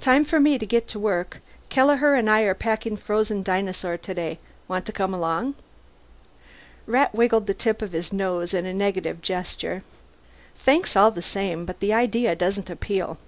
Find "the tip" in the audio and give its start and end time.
7.48-7.82